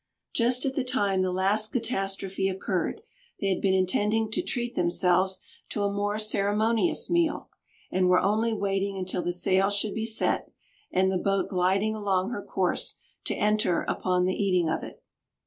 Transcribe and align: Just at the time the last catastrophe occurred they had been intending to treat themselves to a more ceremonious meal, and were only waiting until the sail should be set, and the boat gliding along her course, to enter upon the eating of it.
Just 0.33 0.65
at 0.65 0.73
the 0.73 0.83
time 0.83 1.21
the 1.21 1.31
last 1.31 1.71
catastrophe 1.71 2.49
occurred 2.49 3.01
they 3.39 3.49
had 3.49 3.61
been 3.61 3.75
intending 3.75 4.31
to 4.31 4.41
treat 4.41 4.73
themselves 4.73 5.39
to 5.69 5.83
a 5.83 5.93
more 5.93 6.17
ceremonious 6.17 7.07
meal, 7.07 7.51
and 7.91 8.09
were 8.09 8.17
only 8.19 8.51
waiting 8.51 8.97
until 8.97 9.21
the 9.21 9.31
sail 9.31 9.69
should 9.69 9.93
be 9.93 10.07
set, 10.07 10.51
and 10.91 11.11
the 11.11 11.19
boat 11.19 11.49
gliding 11.49 11.93
along 11.93 12.31
her 12.31 12.41
course, 12.41 12.97
to 13.25 13.35
enter 13.35 13.85
upon 13.87 14.25
the 14.25 14.33
eating 14.33 14.69
of 14.71 14.81
it. 14.83 15.03